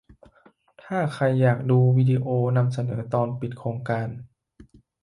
[0.83, 4.07] ถ้าใครอยากดูวิดีโอนำเสนอตอนปิดโครงการ